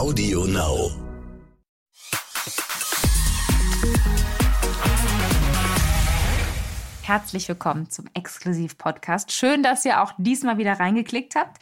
[0.00, 0.90] Audio Now.
[7.02, 9.30] Herzlich willkommen zum Exklusiv-Podcast.
[9.30, 11.60] Schön, dass ihr auch diesmal wieder reingeklickt habt.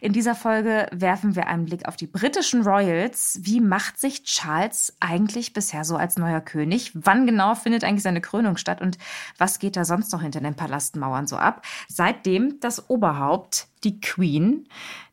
[0.00, 3.40] In dieser Folge werfen wir einen Blick auf die britischen Royals.
[3.42, 6.92] Wie macht sich Charles eigentlich bisher so als neuer König?
[6.94, 8.80] Wann genau findet eigentlich seine Krönung statt?
[8.80, 8.98] Und
[9.36, 11.64] was geht da sonst noch hinter den Palastmauern so ab?
[11.88, 14.66] Seitdem das Oberhaupt, die Queen,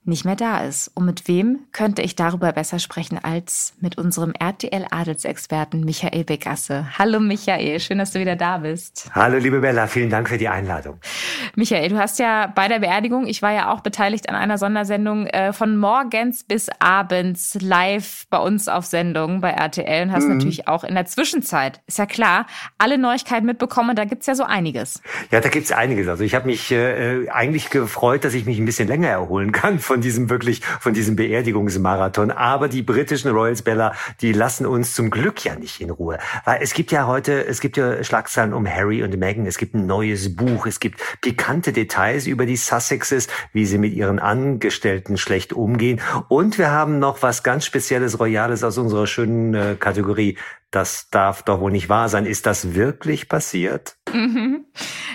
[0.07, 0.89] nicht mehr da ist.
[0.95, 6.87] Und mit wem könnte ich darüber besser sprechen als mit unserem RTL-Adelsexperten Michael Begasse.
[6.97, 9.09] Hallo Michael, schön, dass du wieder da bist.
[9.13, 10.99] Hallo liebe Bella, vielen Dank für die Einladung.
[11.55, 15.27] Michael, du hast ja bei der Beerdigung, ich war ja auch beteiligt an einer Sondersendung,
[15.27, 20.37] äh, von morgens bis abends live bei uns auf Sendung bei RTL und hast mhm.
[20.37, 22.47] natürlich auch in der Zwischenzeit, ist ja klar,
[22.77, 23.95] alle Neuigkeiten mitbekommen.
[23.95, 25.01] Da gibt's ja so einiges.
[25.31, 26.07] Ja, da gibt's einiges.
[26.07, 29.79] Also ich habe mich äh, eigentlich gefreut, dass ich mich ein bisschen länger erholen kann
[29.79, 32.31] von diesem wirklich, von diesem Beerdigungsmarathon.
[32.31, 36.17] Aber die britischen Royals Bella, die lassen uns zum Glück ja nicht in Ruhe.
[36.45, 39.45] Weil es gibt ja heute, es gibt ja Schlagzeilen um Harry und Meghan.
[39.45, 40.65] Es gibt ein neues Buch.
[40.65, 46.01] Es gibt pikante Details über die Sussexes, wie sie mit ihren Angestellten schlecht umgehen.
[46.27, 50.37] Und wir haben noch was ganz Spezielles, Royales aus unserer schönen äh, Kategorie
[50.77, 52.27] das darf doch wohl nicht wahr sein.
[52.27, 53.95] Ist das wirklich passiert?
[54.13, 54.65] Mhm.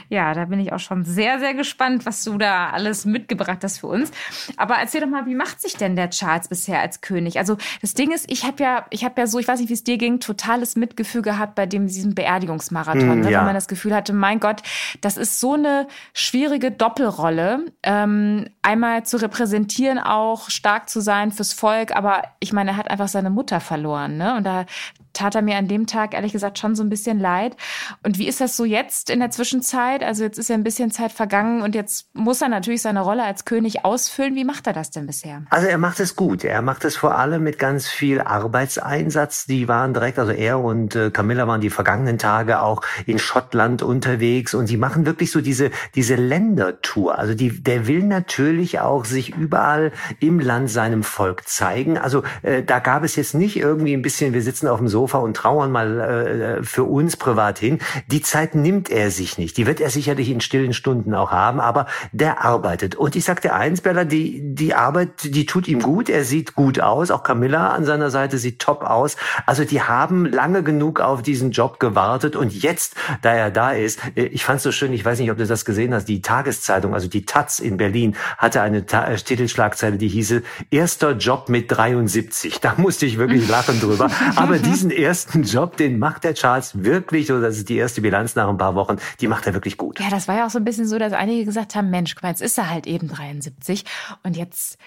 [0.08, 3.78] Ja, da bin ich auch schon sehr, sehr gespannt, was du da alles mitgebracht hast
[3.78, 4.10] für uns.
[4.56, 7.38] Aber erzähl doch mal, wie macht sich denn der Charles bisher als König?
[7.38, 9.74] Also das Ding ist, ich habe ja, ich habe ja so, ich weiß nicht, wie
[9.74, 13.38] es dir ging, totales Mitgefühl gehabt bei dem diesem Beerdigungsmarathon, mm, ja.
[13.38, 14.62] weil man das Gefühl hatte, mein Gott,
[15.00, 21.52] das ist so eine schwierige Doppelrolle, ähm, einmal zu repräsentieren, auch stark zu sein fürs
[21.52, 24.34] Volk, aber ich meine, er hat einfach seine Mutter verloren, ne?
[24.36, 24.66] Und da
[25.12, 27.56] tat er mir an dem Tag ehrlich gesagt schon so ein bisschen leid.
[28.02, 30.02] Und wie ist das so jetzt in der Zwischenzeit?
[30.02, 33.24] Also jetzt ist ja ein bisschen Zeit vergangen und jetzt muss er natürlich seine Rolle
[33.24, 34.34] als König ausfüllen.
[34.34, 35.42] Wie macht er das denn bisher?
[35.50, 36.44] Also er macht es gut.
[36.44, 39.46] Er macht es vor allem mit ganz viel Arbeitseinsatz.
[39.46, 43.82] Die waren direkt, also er und äh, Camilla waren die vergangenen Tage auch in Schottland
[43.82, 47.18] unterwegs und sie machen wirklich so diese, diese Ländertour.
[47.18, 51.98] Also die, der will natürlich auch sich überall im Land seinem Volk zeigen.
[51.98, 55.01] Also äh, da gab es jetzt nicht irgendwie ein bisschen, wir sitzen auf dem Sofa
[55.02, 57.80] Sofa und trauern mal äh, für uns privat hin.
[58.06, 59.56] Die Zeit nimmt er sich nicht.
[59.56, 62.94] Die wird er sicherlich in stillen Stunden auch haben, aber der arbeitet.
[62.94, 66.08] Und ich sagte eins, Bella, die, die Arbeit, die tut ihm gut.
[66.08, 67.10] Er sieht gut aus.
[67.10, 69.16] Auch Camilla an seiner Seite sieht top aus.
[69.44, 73.98] Also die haben lange genug auf diesen Job gewartet und jetzt, da er da ist,
[74.14, 76.22] äh, ich fand es so schön, ich weiß nicht, ob du das gesehen hast, die
[76.22, 81.48] Tageszeitung, also die Taz in Berlin, hatte eine Ta äh, Titelschlagzeile, die hieße, erster Job
[81.48, 82.60] mit 73.
[82.60, 84.08] Da musste ich wirklich lachen drüber.
[84.36, 88.34] Aber diesen ersten Job, den macht der Charles wirklich, so das ist die erste Bilanz
[88.34, 90.00] nach ein paar Wochen, die macht er wirklich gut.
[90.00, 92.22] Ja, das war ja auch so ein bisschen so, dass einige gesagt haben, Mensch, guck
[92.22, 93.84] mal, jetzt ist er halt eben 73
[94.22, 94.78] und jetzt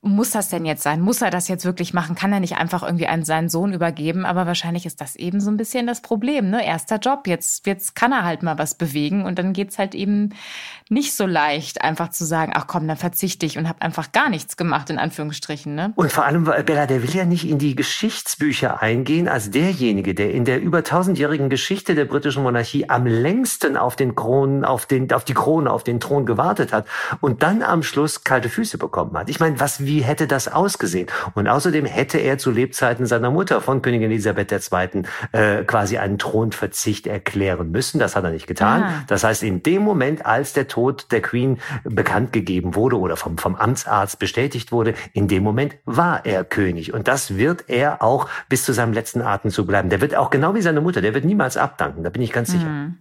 [0.00, 1.00] muss das denn jetzt sein?
[1.00, 2.14] Muss er das jetzt wirklich machen?
[2.14, 4.24] Kann er nicht einfach irgendwie an seinen Sohn übergeben?
[4.24, 6.64] Aber wahrscheinlich ist das eben so ein bisschen das Problem, ne?
[6.64, 10.34] Erster Job, jetzt, jetzt kann er halt mal was bewegen und dann geht's halt eben
[10.90, 14.28] nicht so leicht, einfach zu sagen, ach komm, dann verzichte ich und habe einfach gar
[14.28, 15.74] nichts gemacht, in Anführungsstrichen.
[15.74, 15.92] Ne?
[15.96, 20.32] Und vor allem, Bella, der will ja nicht in die Geschichtsbücher eingehen als derjenige, der
[20.32, 25.12] in der über tausendjährigen Geschichte der britischen Monarchie am längsten auf den Kronen, auf den,
[25.12, 26.86] auf die Krone, auf den Thron gewartet hat
[27.20, 29.28] und dann am Schluss kalte Füße bekommen hat.
[29.28, 31.08] Ich meine, was, wie hätte das ausgesehen?
[31.34, 35.02] Und außerdem hätte er zu Lebzeiten seiner Mutter von Königin Elisabeth II.
[35.32, 37.98] Äh, quasi einen Thronverzicht erklären müssen.
[37.98, 38.82] Das hat er nicht getan.
[38.82, 39.04] Ah.
[39.06, 43.36] Das heißt, in dem Moment, als der Tod der Queen bekannt gegeben wurde oder vom,
[43.36, 46.94] vom Amtsarzt bestätigt wurde, in dem Moment war er König.
[46.94, 49.88] Und das wird er auch bis zu seinem letzten Atemzug bleiben.
[49.88, 52.04] Der wird auch genau wie seine Mutter, der wird niemals abdanken.
[52.04, 52.64] Da bin ich ganz sicher.
[52.64, 52.98] Mhm.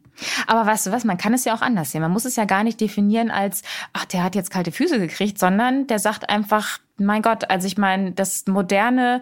[0.48, 2.02] Aber weißt du was, man kann es ja auch anders sehen.
[2.02, 3.62] Man muss es ja gar nicht definieren als,
[3.94, 7.78] ach, der hat jetzt kalte Füße gekriegt, sondern der sagt einfach, mein Gott, also ich
[7.78, 9.22] meine, das moderne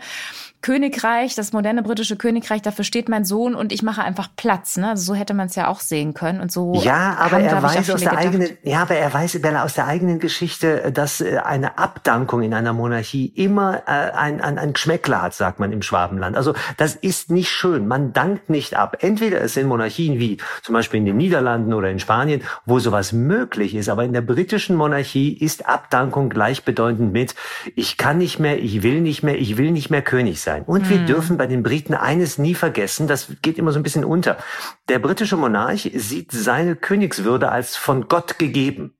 [0.66, 4.78] Königreich, das moderne britische Königreich, dafür steht mein Sohn und ich mache einfach Platz.
[4.78, 4.90] Ne?
[4.90, 6.82] Also so hätte man es ja auch sehen können und so.
[6.82, 8.18] Ja, aber er weiß aus der gedacht.
[8.18, 12.54] eigenen, ja, aber er weiß Bella, aus der eigenen Geschichte, dass äh, eine Abdankung in
[12.56, 16.36] einer Monarchie immer äh, ein, ein, ein Geschmäckler hat, sagt man im Schwabenland.
[16.36, 17.88] Also das ist nicht schön.
[17.88, 18.98] Man dankt nicht ab.
[19.02, 23.12] Entweder es sind Monarchien wie zum Beispiel in den Niederlanden oder in Spanien, wo sowas
[23.12, 27.36] möglich ist, aber in der britischen Monarchie ist Abdankung gleichbedeutend mit
[27.76, 30.64] ich kann nicht mehr, ich will nicht mehr, ich will nicht mehr König sein.
[30.64, 30.90] Und mhm.
[30.90, 34.38] wir dürfen bei den Briten eines nie vergessen, das geht immer so ein bisschen unter.
[34.90, 38.94] Der britische Monarch sieht seine Königswürde als von Gott gegeben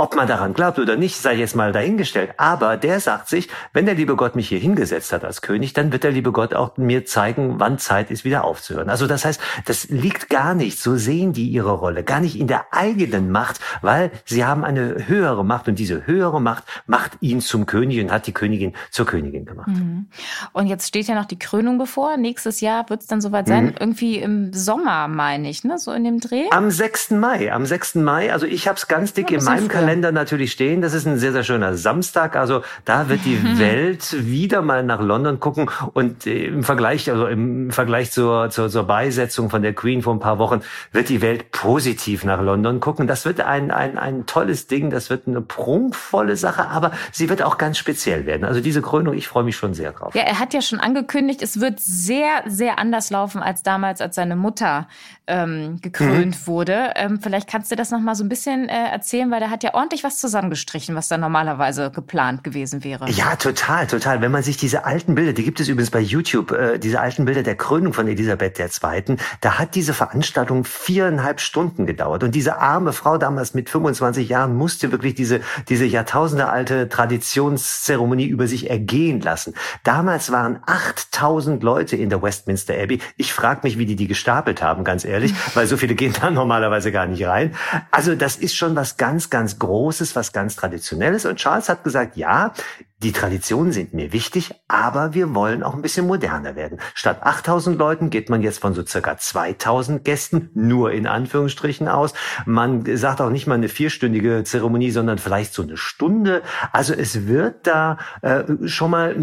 [0.00, 2.30] Ob man daran glaubt oder nicht, sei jetzt mal dahingestellt.
[2.36, 5.90] Aber der sagt sich, wenn der liebe Gott mich hier hingesetzt hat als König, dann
[5.90, 8.90] wird der liebe Gott auch mir zeigen, wann Zeit ist, wieder aufzuhören.
[8.90, 12.46] Also das heißt, das liegt gar nicht, so sehen die ihre Rolle, gar nicht in
[12.46, 17.40] der eigenen Macht, weil sie haben eine höhere Macht und diese höhere Macht macht ihn
[17.40, 19.66] zum König und hat die Königin zur Königin gemacht.
[19.66, 20.06] Mhm.
[20.52, 22.16] Und jetzt steht ja noch die Krönung bevor.
[22.18, 23.64] Nächstes Jahr wird es dann soweit sein.
[23.64, 23.74] Mhm.
[23.80, 25.76] Irgendwie im Sommer, meine ich, ne?
[25.76, 26.44] So in dem Dreh.
[26.52, 27.10] Am 6.
[27.10, 27.52] Mai.
[27.52, 27.96] Am 6.
[27.96, 28.32] Mai.
[28.32, 30.82] Also ich habe es ganz dick in meinem Kalender Kalender natürlich stehen.
[30.82, 32.36] Das ist ein sehr, sehr schöner Samstag.
[32.36, 35.70] Also da wird die Welt wieder mal nach London gucken.
[35.94, 40.12] Und äh, im Vergleich, also im Vergleich zur, zur, zur Beisetzung von der Queen vor
[40.12, 40.60] ein paar Wochen,
[40.92, 43.06] wird die Welt positiv nach London gucken.
[43.06, 44.90] Das wird ein, ein, ein tolles Ding.
[44.90, 48.44] Das wird eine prunkvolle Sache, aber sie wird auch ganz speziell werden.
[48.44, 50.14] Also diese Krönung, ich freue mich schon sehr drauf.
[50.14, 54.16] Ja, er hat ja schon angekündigt, es wird sehr, sehr anders laufen als damals, als
[54.16, 54.86] seine Mutter
[55.26, 56.46] ähm, gekrönt mhm.
[56.46, 56.92] wurde.
[56.96, 59.62] Ähm, vielleicht kannst du das noch mal so ein bisschen äh, erzählen, weil der hat
[59.62, 63.08] ja ordentlich was zusammengestrichen, was da normalerweise geplant gewesen wäre.
[63.10, 64.20] Ja, total, total.
[64.20, 67.24] Wenn man sich diese alten Bilder, die gibt es übrigens bei YouTube, äh, diese alten
[67.24, 72.24] Bilder der Krönung von Elisabeth II., da hat diese Veranstaltung viereinhalb Stunden gedauert.
[72.24, 78.48] Und diese arme Frau damals mit 25 Jahren musste wirklich diese, diese jahrtausendealte Traditionszeremonie über
[78.48, 79.54] sich ergehen lassen.
[79.84, 82.98] Damals waren 8000 Leute in der Westminster Abbey.
[83.16, 86.30] Ich frage mich, wie die die gestapelt haben, ganz ehrlich weil so viele gehen da
[86.30, 87.54] normalerweise gar nicht rein.
[87.90, 89.67] Also das ist schon was ganz, ganz Großes,
[90.16, 91.24] was ganz Traditionelles.
[91.26, 92.52] Und Charles hat gesagt, ja,
[93.00, 96.80] die Traditionen sind mir wichtig, aber wir wollen auch ein bisschen moderner werden.
[96.94, 102.12] Statt 8000 Leuten geht man jetzt von so circa 2000 Gästen nur in Anführungsstrichen aus.
[102.44, 106.42] Man sagt auch nicht mal eine vierstündige Zeremonie, sondern vielleicht so eine Stunde.
[106.72, 109.14] Also es wird da äh, schon mal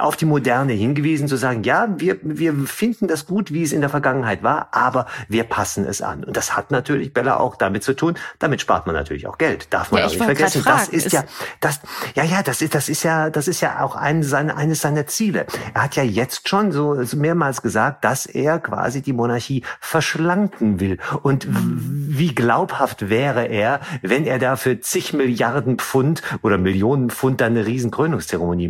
[0.00, 3.80] auf die Moderne hingewiesen, zu sagen, ja, wir, wir finden das gut, wie es in
[3.80, 6.24] der Vergangenheit war, aber wir passen es an.
[6.24, 8.14] Und das hat natürlich Bella auch damit zu tun.
[8.40, 9.72] Damit spart man natürlich auch Geld.
[9.72, 10.62] Darf man ja, auch nicht vergessen.
[10.64, 11.22] Das ist, ist ja,
[11.60, 11.80] das,
[12.16, 15.06] ja, ja, das ist, das ist ja, das ist ja auch ein, seine, eines seiner
[15.06, 15.46] Ziele.
[15.74, 20.98] Er hat ja jetzt schon so mehrmals gesagt, dass er quasi die Monarchie verschlanken will.
[21.22, 27.52] Und wie glaubhaft wäre er, wenn er dafür zig Milliarden Pfund oder Millionen Pfund dann
[27.52, 27.90] eine riesen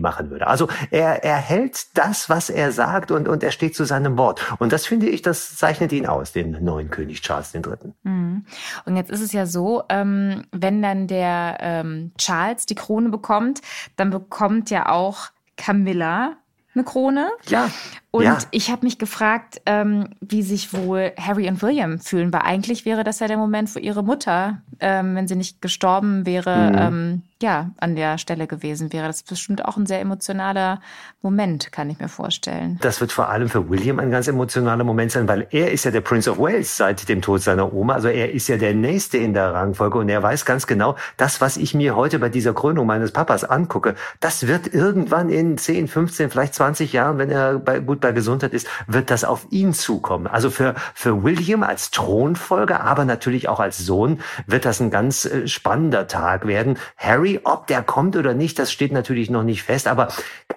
[0.01, 0.47] machen würde.
[0.47, 4.45] Also er, er hält das, was er sagt und, und er steht zu seinem Wort.
[4.59, 7.63] Und das finde ich, das zeichnet ihn aus, den neuen König Charles III.
[8.03, 8.45] Mhm.
[8.85, 13.61] Und jetzt ist es ja so, ähm, wenn dann der ähm, Charles die Krone bekommt,
[13.97, 14.24] dann bekommt
[14.71, 16.37] ja auch Camilla
[16.75, 17.31] eine Krone.
[17.49, 17.71] Ja.
[18.11, 18.39] Und ja.
[18.51, 23.05] ich habe mich gefragt, ähm, wie sich wohl Harry und William fühlen, weil eigentlich wäre
[23.05, 26.79] das ja der Moment, wo ihre Mutter, ähm, wenn sie nicht gestorben wäre, mhm.
[26.79, 29.07] ähm, ja, an der Stelle gewesen wäre.
[29.07, 30.81] Das ist bestimmt auch ein sehr emotionaler
[31.21, 32.79] Moment, kann ich mir vorstellen.
[32.81, 35.91] Das wird vor allem für William ein ganz emotionaler Moment sein, weil er ist ja
[35.91, 37.93] der Prince of Wales seit dem Tod seiner Oma.
[37.93, 41.43] Also er ist ja der Nächste in der Rangfolge und er weiß ganz genau, das,
[41.43, 45.87] was ich mir heute bei dieser Krönung meines Papas angucke, das wird irgendwann in 10,
[45.87, 49.75] 15, vielleicht 20 Jahren, wenn er bei, gut bei Gesundheit ist, wird das auf ihn
[49.75, 50.27] zukommen.
[50.27, 55.27] Also für, für William als Thronfolger, aber natürlich auch als Sohn wird das ein ganz
[55.27, 56.79] äh, spannender Tag werden.
[56.97, 60.09] Harry, ob der kommt oder nicht, das steht natürlich noch nicht fest, aber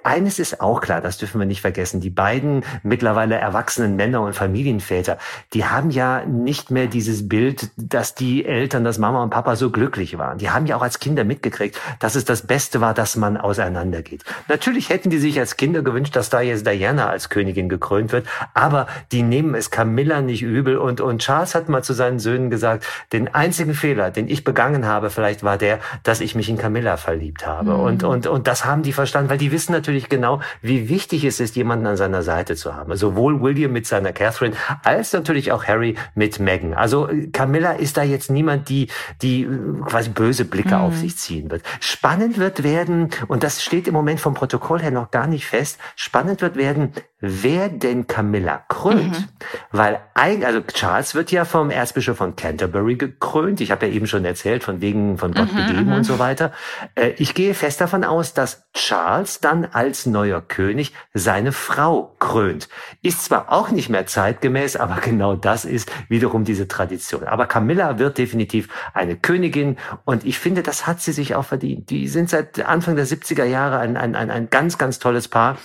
[0.03, 2.01] eines ist auch klar, das dürfen wir nicht vergessen.
[2.01, 5.17] Die beiden mittlerweile erwachsenen Männer und Familienväter,
[5.53, 9.71] die haben ja nicht mehr dieses Bild, dass die Eltern, dass Mama und Papa so
[9.71, 10.37] glücklich waren.
[10.37, 14.23] Die haben ja auch als Kinder mitgekriegt, dass es das Beste war, dass man auseinandergeht.
[14.47, 18.27] Natürlich hätten die sich als Kinder gewünscht, dass da jetzt Diana als Königin gekrönt wird.
[18.53, 20.77] Aber die nehmen es Camilla nicht übel.
[20.77, 24.85] Und, und Charles hat mal zu seinen Söhnen gesagt, den einzigen Fehler, den ich begangen
[24.85, 27.73] habe, vielleicht war der, dass ich mich in Camilla verliebt habe.
[27.73, 27.79] Mhm.
[27.79, 31.39] Und, und, und das haben die verstanden, weil die wissen natürlich genau, wie wichtig es
[31.39, 32.95] ist, jemanden an seiner Seite zu haben.
[32.95, 36.73] Sowohl William mit seiner Catherine als natürlich auch Harry mit Meghan.
[36.73, 38.87] Also Camilla ist da jetzt niemand, die,
[39.21, 39.47] die
[39.85, 40.81] quasi böse Blicke mhm.
[40.81, 41.63] auf sich ziehen wird.
[41.79, 45.79] Spannend wird werden, und das steht im Moment vom Protokoll her noch gar nicht fest,
[45.95, 49.19] spannend wird werden, wer denn Camilla krönt.
[49.19, 49.25] Mhm.
[49.71, 53.59] Weil ein, also Charles wird ja vom Erzbischof von Canterbury gekrönt.
[53.61, 55.93] Ich habe ja eben schon erzählt, von wegen von Gott mhm, gegeben mhm.
[55.93, 56.51] und so weiter.
[56.95, 62.67] Äh, ich gehe fest davon aus, dass Charles dann als neuer König seine Frau krönt.
[63.03, 67.25] Ist zwar auch nicht mehr zeitgemäß, aber genau das ist wiederum diese Tradition.
[67.25, 71.91] Aber Camilla wird definitiv eine Königin und ich finde, das hat sie sich auch verdient.
[71.91, 75.59] Die sind seit Anfang der 70er Jahre ein, ein, ein, ein ganz, ganz tolles Paar.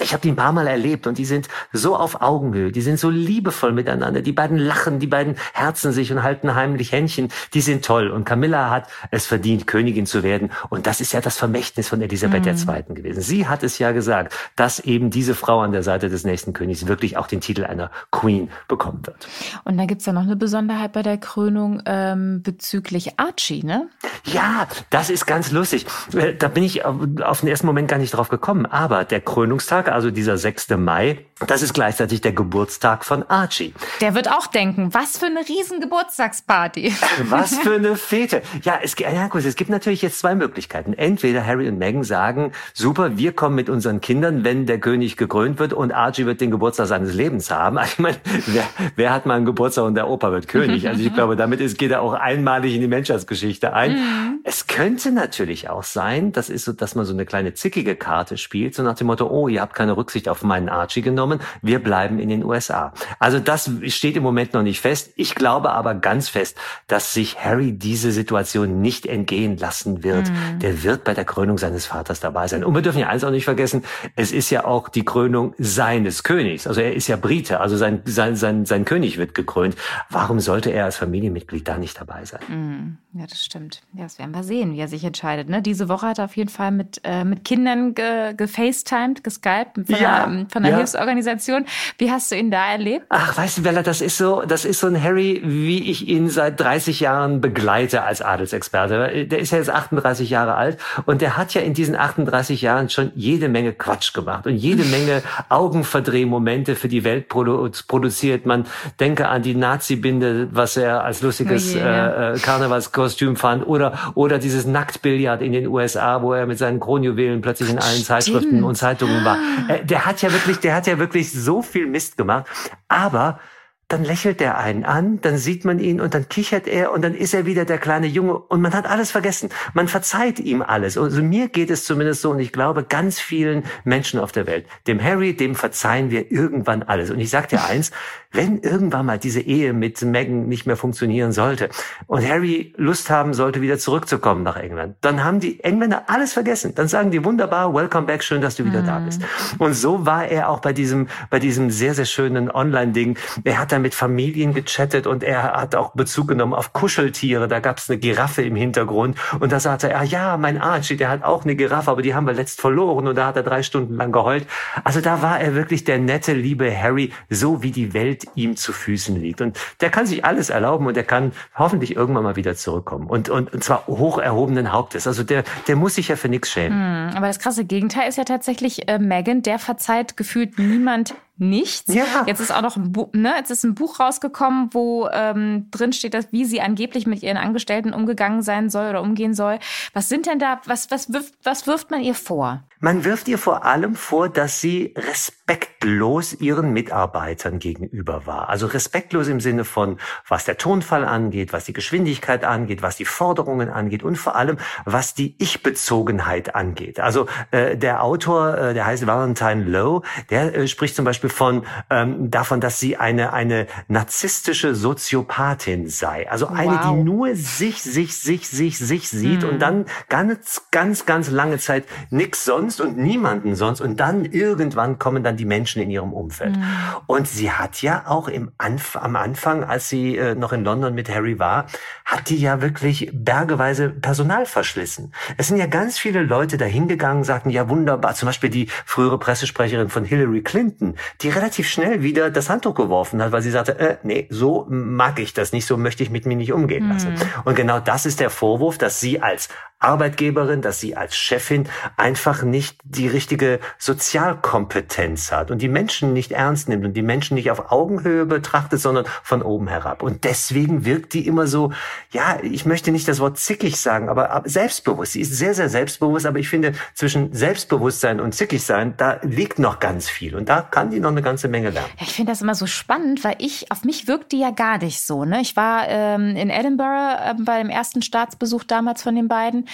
[0.00, 2.98] Ich habe die ein paar Mal erlebt und die sind so auf Augenhöhe, die sind
[2.98, 4.20] so liebevoll miteinander.
[4.20, 7.28] Die beiden lachen, die beiden herzen sich und halten heimlich Händchen.
[7.54, 8.08] Die sind toll.
[8.08, 10.50] Und Camilla hat es verdient, Königin zu werden.
[10.68, 12.68] Und das ist ja das Vermächtnis von Elisabeth mhm.
[12.68, 12.94] II.
[12.94, 13.22] gewesen.
[13.22, 16.86] Sie hat es ja gesagt, dass eben diese Frau an der Seite des nächsten Königs
[16.86, 19.26] wirklich auch den Titel einer Queen bekommen wird.
[19.64, 23.88] Und da gibt's ja noch eine Besonderheit bei der Krönung ähm, bezüglich Archie, ne?
[24.24, 25.86] Ja, das ist ganz lustig.
[26.12, 28.66] Äh, da bin ich auf den ersten Moment gar nicht drauf gekommen.
[28.66, 30.70] Aber der Krönungstag Geburtstag, also dieser 6.
[30.78, 33.74] Mai, das ist gleichzeitig der Geburtstag von Archie.
[34.00, 36.94] Der wird auch denken, was für eine riesen Geburtstagsparty.
[37.28, 38.42] Was für eine Fete.
[38.62, 40.92] Ja, es, ja, gut, es gibt natürlich jetzt zwei Möglichkeiten.
[40.94, 45.58] Entweder Harry und Meghan sagen, super, wir kommen mit unseren Kindern, wenn der König gekrönt
[45.58, 47.78] wird und Archie wird den Geburtstag seines Lebens haben.
[47.86, 48.16] Also ich meine,
[48.46, 48.64] wer,
[48.96, 50.88] wer hat mal einen Geburtstag und der Opa wird König?
[50.88, 53.92] Also ich glaube, damit ist, geht er auch einmalig in die Menschheitsgeschichte ein.
[53.92, 54.40] Mhm.
[54.42, 58.38] Es könnte natürlich auch sein, das ist so, dass man so eine kleine zickige Karte
[58.38, 61.82] spielt, so nach dem Motto, oh, ihr habt keine Rücksicht auf meinen Archie genommen, wir
[61.82, 62.92] bleiben in den USA.
[63.18, 65.12] Also das steht im Moment noch nicht fest.
[65.16, 66.56] Ich glaube aber ganz fest,
[66.86, 70.30] dass sich Harry diese Situation nicht entgehen lassen wird.
[70.30, 70.60] Mhm.
[70.60, 72.64] Der wird bei der Krönung seines Vaters dabei sein.
[72.64, 73.82] Und wir dürfen ja eins auch nicht vergessen,
[74.14, 76.66] es ist ja auch die Krönung seines Königs.
[76.66, 79.76] Also er ist ja Brite, also sein, sein, sein, sein König wird gekrönt.
[80.10, 82.40] Warum sollte er als Familienmitglied da nicht dabei sein?
[82.48, 82.98] Mhm.
[83.18, 83.82] Ja, das stimmt.
[83.94, 85.48] Ja, das werden wir sehen, wie er sich entscheidet.
[85.48, 85.62] Ne?
[85.62, 89.84] Diese Woche hat er auf jeden Fall mit, äh, mit Kindern ge gefacetimed, geskypt von,
[89.88, 90.78] ja, der, von der ja.
[90.78, 91.66] Hilfsorganisation.
[91.98, 93.06] Wie hast du ihn da erlebt?
[93.08, 96.28] Ach, weißt du, Bella, das ist so, das ist so ein Harry, wie ich ihn
[96.28, 99.26] seit 30 Jahren begleite als Adelsexperte.
[99.26, 102.88] Der ist ja jetzt 38 Jahre alt und der hat ja in diesen 38 Jahren
[102.88, 108.46] schon jede Menge Quatsch gemacht und jede Menge Augenverdrehmomente für die Welt produ produziert.
[108.46, 108.66] Man
[109.00, 112.32] denke an die Nazi-Binde, was er als lustiges oh yeah.
[112.32, 117.40] äh, Karnevalskostüm fand oder, oder dieses Nacktbillard in den USA, wo er mit seinen Kronjuwelen
[117.40, 118.06] plötzlich in allen.
[118.06, 119.38] Zeitschriften und Zeitungen war.
[119.68, 122.46] Äh, der hat ja wirklich, der hat ja wirklich so viel Mist gemacht.
[122.88, 123.40] Aber
[123.88, 127.14] dann lächelt er einen an, dann sieht man ihn und dann kichert er und dann
[127.14, 129.48] ist er wieder der kleine Junge und man hat alles vergessen.
[129.74, 130.98] Man verzeiht ihm alles.
[130.98, 134.66] Also mir geht es zumindest so und ich glaube ganz vielen Menschen auf der Welt.
[134.88, 137.12] Dem Harry, dem verzeihen wir irgendwann alles.
[137.12, 137.92] Und ich sag dir eins,
[138.32, 141.68] wenn irgendwann mal diese Ehe mit Meghan nicht mehr funktionieren sollte
[142.08, 146.74] und Harry Lust haben sollte, wieder zurückzukommen nach England, dann haben die Engländer alles vergessen.
[146.74, 148.86] Dann sagen die wunderbar, welcome back, schön, dass du wieder mhm.
[148.86, 149.22] da bist.
[149.58, 153.16] Und so war er auch bei diesem, bei diesem sehr, sehr schönen Online-Ding.
[153.44, 157.46] Er hat dann mit Familien gechattet und er hat auch Bezug genommen auf Kuscheltiere.
[157.46, 161.10] Da gab es eine Giraffe im Hintergrund und da sagte er, ja, mein Archie, der
[161.10, 163.62] hat auch eine Giraffe, aber die haben wir letzt verloren und da hat er drei
[163.62, 164.46] Stunden lang geheult.
[164.82, 168.72] Also da war er wirklich der nette, liebe Harry, so wie die Welt ihm zu
[168.72, 169.40] Füßen liegt.
[169.40, 173.06] Und der kann sich alles erlauben und er kann hoffentlich irgendwann mal wieder zurückkommen.
[173.06, 175.06] Und, und, und zwar hoch erhobenen Hauptes.
[175.06, 177.10] Also der, der muss sich ja für nichts schämen.
[177.10, 181.92] Hm, aber das krasse Gegenteil ist ja tatsächlich äh, Megan, der verzeiht gefühlt niemand nichts.
[181.92, 182.24] Ja.
[182.26, 185.92] Jetzt ist auch noch ein Buch, ne, jetzt ist ein Buch rausgekommen, wo ähm, drin
[185.92, 189.58] steht, dass wie sie angeblich mit ihren Angestellten umgegangen sein soll oder umgehen soll.
[189.92, 192.62] Was sind denn da, was, was wirft, was wirft man ihr vor?
[192.78, 198.50] Man wirft ihr vor allem vor, dass sie respektlos ihren Mitarbeitern gegenüber war.
[198.50, 203.06] Also respektlos im Sinne von, was der Tonfall angeht, was die Geschwindigkeit angeht, was die
[203.06, 207.00] Forderungen angeht und vor allem, was die Ich-Bezogenheit angeht.
[207.00, 211.64] Also äh, der Autor, äh, der heißt Valentine Lowe, der äh, spricht zum Beispiel von
[211.88, 216.30] ähm, davon, dass sie eine eine narzisstische Soziopathin sei.
[216.30, 216.80] Also eine, wow.
[216.82, 219.48] die nur sich, sich, sich, sich, sich sieht hm.
[219.48, 223.80] und dann ganz, ganz, ganz lange Zeit nichts sonst sonst und niemanden sonst.
[223.80, 226.56] Und dann irgendwann kommen dann die Menschen in ihrem Umfeld.
[226.56, 226.64] Mhm.
[227.06, 230.94] Und sie hat ja auch im Anf am Anfang, als sie äh, noch in London
[230.94, 231.66] mit Harry war,
[232.04, 235.12] hat die ja wirklich bergeweise Personal verschlissen.
[235.36, 239.88] Es sind ja ganz viele Leute dahingegangen, sagten, ja wunderbar, zum Beispiel die frühere Pressesprecherin
[239.88, 243.96] von Hillary Clinton, die relativ schnell wieder das Handtuch geworfen hat, weil sie sagte, äh,
[244.02, 247.12] nee, so mag ich das nicht, so möchte ich mit mir nicht umgehen lassen.
[247.12, 247.20] Mhm.
[247.44, 252.42] Und genau das ist der Vorwurf, dass sie als Arbeitgeberin, dass sie als Chefin einfach
[252.42, 257.50] nicht die richtige Sozialkompetenz hat und die Menschen nicht ernst nimmt und die Menschen nicht
[257.50, 260.02] auf Augenhöhe betrachtet, sondern von oben herab.
[260.02, 261.72] Und deswegen wirkt die immer so,
[262.10, 265.12] ja, ich möchte nicht das Wort zickig sagen, aber selbstbewusst.
[265.12, 269.58] Sie ist sehr, sehr selbstbewusst, aber ich finde, zwischen Selbstbewusstsein und zickig sein, da liegt
[269.58, 270.36] noch ganz viel.
[270.36, 271.90] Und da kann die noch eine ganze Menge lernen.
[271.98, 274.78] Ja, ich finde das immer so spannend, weil ich, auf mich wirkt die ja gar
[274.78, 275.26] nicht so.
[275.26, 275.42] Ne?
[275.42, 279.65] Ich war ähm, in Edinburgh äh, bei dem ersten Staatsbesuch damals von den beiden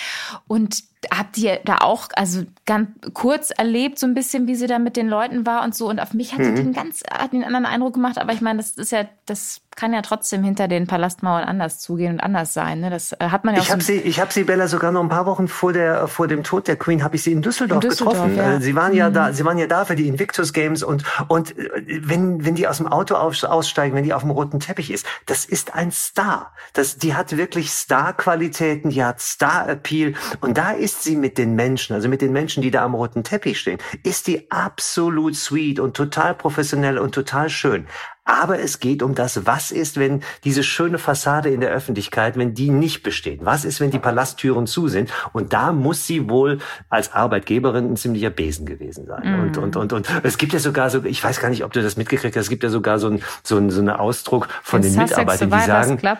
[0.47, 4.79] und habt ihr da auch, also ganz kurz erlebt, so ein bisschen, wie sie da
[4.79, 5.89] mit den Leuten war und so.
[5.89, 6.57] Und auf mich hat mhm.
[6.57, 8.19] sie den ganz, hat den anderen Eindruck gemacht.
[8.19, 12.15] Aber ich meine, das ist ja, das kann ja trotzdem hinter den Palastmauern anders zugehen
[12.15, 12.81] und anders sein.
[12.81, 12.91] Ne?
[12.91, 15.09] Das äh, hat man ja ich habe sie, ich habe sie Bella sogar noch ein
[15.09, 17.89] paar Wochen vor der vor dem Tod der Queen habe ich sie in Düsseldorf, in
[17.89, 18.37] Düsseldorf getroffen.
[18.37, 18.61] Ja.
[18.61, 19.15] Sie waren ja mhm.
[19.15, 21.71] da, sie waren ja da für die Invictus Games und und äh,
[22.03, 25.45] wenn wenn die aus dem Auto aussteigen, wenn die auf dem roten Teppich ist, das
[25.45, 26.53] ist ein Star.
[26.75, 31.95] Das, die hat wirklich Star-Qualitäten, die hat Star-Appeal und da ist sie mit den Menschen,
[31.95, 35.97] also mit den Menschen, die da am roten Teppich stehen, ist die absolut sweet und
[35.97, 37.87] total professionell und total schön.
[38.25, 42.55] Aber es geht um das, was ist, wenn diese schöne Fassade in der Öffentlichkeit, wenn
[42.55, 43.45] die nicht besteht?
[43.45, 45.11] Was ist, wenn die Palasttüren zu sind?
[45.33, 49.23] Und da muss sie wohl als Arbeitgeberin ein ziemlicher Besen gewesen sein.
[49.25, 49.43] Mm.
[49.43, 51.83] Und, und, und, und es gibt ja sogar so, ich weiß gar nicht, ob du
[51.83, 54.83] das mitgekriegt hast, es gibt ja sogar so ein, so ein, so einen Ausdruck von
[54.83, 56.19] den, den Mitarbeitern, die sagen, Club.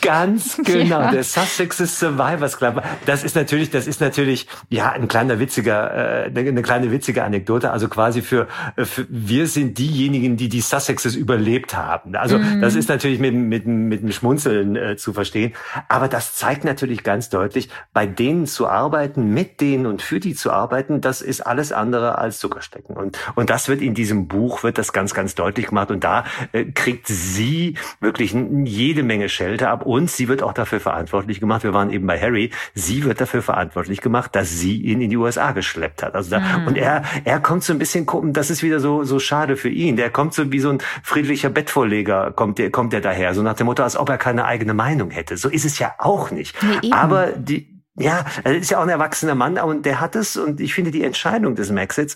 [0.00, 1.10] ganz genau, ja.
[1.12, 2.82] der Sussex Survivors Club.
[3.06, 7.70] Das ist natürlich, das ist natürlich, ja, ein kleiner witziger, äh, eine kleine witzige Anekdote.
[7.70, 12.16] Also quasi für, für wir sind diejenigen, die die Sussexes überlebt haben.
[12.16, 12.62] Also mhm.
[12.62, 15.52] das ist natürlich mit, mit, mit einem Schmunzeln äh, zu verstehen.
[15.90, 20.34] Aber das zeigt natürlich ganz deutlich, bei denen zu arbeiten, mit denen und für die
[20.34, 22.96] zu arbeiten, das ist alles andere als Zuckerstecken.
[22.96, 25.90] Und, und das wird in diesem Buch, wird das ganz, ganz deutlich gemacht.
[25.90, 29.84] Und da äh, kriegt sie wirklich jede Menge Schelte ab.
[29.84, 31.62] Und sie wird auch dafür verantwortlich gemacht.
[31.62, 32.50] Wir waren eben bei Harry.
[32.72, 36.14] Sie wird dafür verantwortlich gemacht, dass sie ihn in die USA geschleppt hat.
[36.14, 36.68] Also da, mhm.
[36.68, 39.68] Und er, er kommt so ein bisschen gucken, das ist wieder so, so schade für
[39.68, 39.96] ihn.
[39.96, 40.78] Der kommt so wie so ein
[41.18, 44.44] friedlicher Bettvorleger kommt der, kommt der daher, so nach dem Motto, als ob er keine
[44.44, 45.36] eigene Meinung hätte.
[45.36, 46.56] So ist es ja auch nicht.
[46.82, 50.36] Nee, Aber die, ja, er ist ja auch ein erwachsener Mann und der hat es
[50.36, 52.14] und ich finde die Entscheidung des Maxits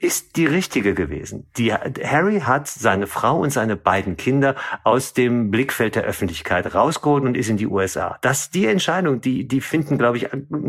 [0.00, 1.48] ist die richtige gewesen.
[1.56, 7.24] Die, Harry hat seine Frau und seine beiden Kinder aus dem Blickfeld der Öffentlichkeit rausgeholt
[7.24, 8.16] und ist in die USA.
[8.20, 10.28] Das, die Entscheidung, die, die finden, glaube ich,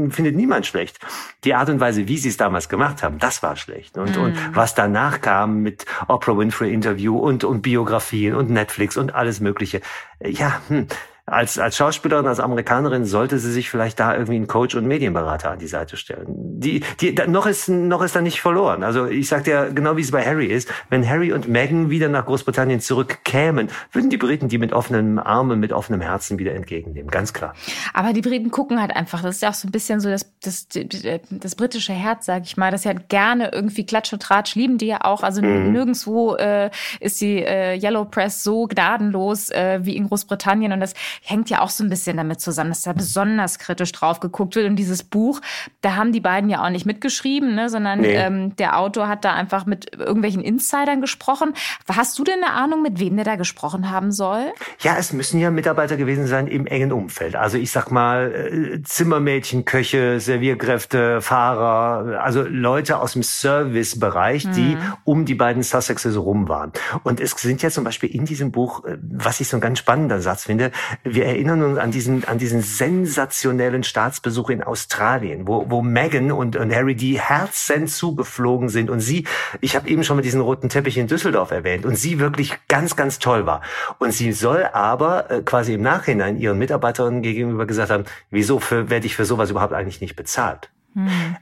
[0.10, 1.00] findet niemand schlecht.
[1.44, 3.98] Die Art und Weise, wie sie es damals gemacht haben, das war schlecht.
[4.00, 4.22] Und, mm.
[4.22, 9.42] und was danach kam mit Oprah Winfrey Interview und, und Biografien und Netflix und alles
[9.42, 9.82] Mögliche.
[10.20, 10.88] Ja, hm,
[11.30, 15.52] als, als Schauspielerin, als Amerikanerin sollte sie sich vielleicht da irgendwie einen Coach und Medienberater
[15.52, 16.26] an die Seite stellen.
[16.28, 18.84] Die, die, da, noch ist, noch ist da nicht verloren.
[18.84, 22.10] Also ich sag dir, genau wie es bei Harry ist, wenn Harry und Meghan wieder
[22.10, 27.10] nach Großbritannien zurückkämen, würden die Briten die mit offenen Armen, mit offenem Herzen wieder entgegennehmen.
[27.10, 27.54] Ganz klar.
[27.94, 29.22] Aber die Briten gucken halt einfach.
[29.22, 32.58] Das ist ja auch so ein bisschen so das, das, das, britische Herz, sag ich
[32.58, 32.72] mal.
[32.72, 35.24] Das ja gerne irgendwie Klatsch und Tratsch lieben die ja auch.
[35.24, 35.72] Also mhm.
[35.72, 36.70] nirgendwo äh,
[37.00, 40.72] ist die äh, Yellow Press so gnadenlos äh, wie in Großbritannien.
[40.72, 44.20] Und das hängt ja auch so ein bisschen damit zusammen, dass da besonders kritisch drauf
[44.20, 44.68] geguckt wird.
[44.68, 45.42] Und dieses Buch,
[45.82, 48.16] da haben die beiden ja auch nicht mitgeschrieben, ne, sondern nee.
[48.16, 51.54] ähm, der Autor hat da einfach mit irgendwelchen Insidern gesprochen.
[51.90, 54.52] Hast du denn eine Ahnung, mit wem der da gesprochen haben soll?
[54.82, 57.36] Ja, es müssen ja Mitarbeiter gewesen sein im engen Umfeld.
[57.36, 64.52] Also ich sag mal äh, Zimmermädchen, Köche, Servierkräfte, Fahrer, also Leute aus dem Servicebereich, mhm.
[64.54, 66.72] die um die beiden Sussexes rum waren.
[67.04, 69.80] Und es sind ja zum Beispiel in diesem Buch, äh, was ich so ein ganz
[69.80, 70.72] spannender Satz finde,
[71.14, 76.56] wir erinnern uns an diesen, an diesen sensationellen Staatsbesuch in Australien, wo, wo Meghan und,
[76.56, 79.26] und Harry die Herzen zugeflogen sind und sie,
[79.62, 82.96] ich habe eben schon mal diesen roten Teppich in Düsseldorf erwähnt und sie wirklich ganz,
[82.96, 83.62] ganz toll war.
[83.98, 89.06] Und sie soll aber äh, quasi im Nachhinein ihren Mitarbeiterinnen gegenüber gesagt haben, wieso werde
[89.06, 90.70] ich für sowas überhaupt eigentlich nicht bezahlt?
[90.94, 91.38] Hm.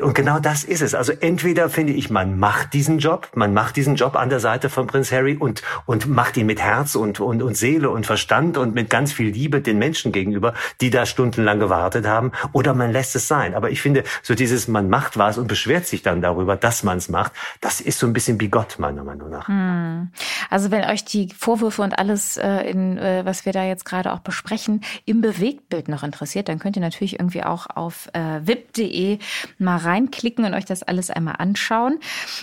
[0.00, 0.94] Und genau das ist es.
[0.94, 4.70] Also entweder finde ich, man macht diesen Job, man macht diesen Job an der Seite
[4.70, 8.56] von Prinz Harry und, und macht ihn mit Herz und, und, und Seele und Verstand
[8.56, 12.92] und mit ganz viel Liebe den Menschen gegenüber, die da stundenlang gewartet haben, oder man
[12.92, 13.54] lässt es sein.
[13.54, 16.96] Aber ich finde, so dieses, man macht was und beschwert sich dann darüber, dass man
[16.96, 19.48] es macht, das ist so ein bisschen bigott, meiner Meinung nach.
[19.48, 20.08] Hm.
[20.50, 24.12] Also wenn euch die Vorwürfe und alles, äh, in, äh, was wir da jetzt gerade
[24.12, 29.18] auch besprechen, im Bewegtbild noch interessiert, dann könnt ihr natürlich irgendwie auch auf äh, wip.de
[29.58, 31.98] mal reinklicken und euch das alles einmal anschauen.